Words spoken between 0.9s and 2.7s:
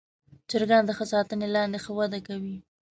ښه ساتنې لاندې ښه وده کوي.